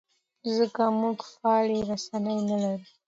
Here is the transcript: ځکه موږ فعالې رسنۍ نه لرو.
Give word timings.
ځکه 0.57 0.83
موږ 0.99 1.17
فعالې 1.33 1.79
رسنۍ 1.89 2.37
نه 2.49 2.57
لرو. 2.63 2.89